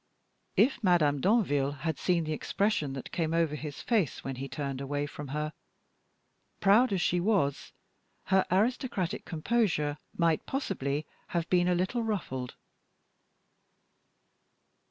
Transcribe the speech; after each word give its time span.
If 0.57 0.83
Madame 0.83 1.21
Danville 1.21 1.73
had 1.73 1.99
seen 1.99 2.23
the 2.23 2.31
expression 2.33 2.93
that 2.93 3.11
came 3.11 3.35
over 3.35 3.53
his 3.53 3.81
face 3.83 4.23
when 4.23 4.37
he 4.37 4.47
turned 4.49 4.81
away 4.81 5.05
from 5.05 5.27
her, 5.27 5.53
proud 6.59 6.91
as 6.91 7.01
she 7.01 7.19
was, 7.19 7.71
her 8.25 8.43
aristocratic 8.49 9.25
composure 9.25 9.99
might 10.17 10.47
possibly 10.47 11.05
have 11.37 11.47
been 11.51 11.67
a 11.67 11.75
little 11.75 12.01
ruffled. 12.01 12.55